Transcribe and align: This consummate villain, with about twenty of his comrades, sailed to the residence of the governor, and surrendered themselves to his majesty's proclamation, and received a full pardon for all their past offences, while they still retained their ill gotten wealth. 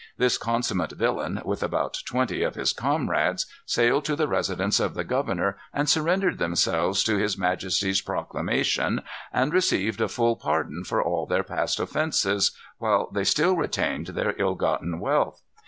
This 0.17 0.39
consummate 0.39 0.93
villain, 0.93 1.43
with 1.45 1.61
about 1.61 1.99
twenty 2.07 2.41
of 2.41 2.55
his 2.55 2.73
comrades, 2.73 3.45
sailed 3.67 4.03
to 4.05 4.15
the 4.15 4.27
residence 4.27 4.79
of 4.79 4.95
the 4.95 5.03
governor, 5.03 5.57
and 5.71 5.87
surrendered 5.87 6.39
themselves 6.39 7.03
to 7.03 7.17
his 7.19 7.37
majesty's 7.37 8.01
proclamation, 8.01 9.03
and 9.31 9.53
received 9.53 10.01
a 10.01 10.07
full 10.07 10.35
pardon 10.37 10.83
for 10.83 11.03
all 11.03 11.27
their 11.27 11.43
past 11.43 11.79
offences, 11.79 12.49
while 12.79 13.11
they 13.11 13.23
still 13.23 13.55
retained 13.55 14.07
their 14.07 14.33
ill 14.39 14.55
gotten 14.55 14.99
wealth. 14.99 15.43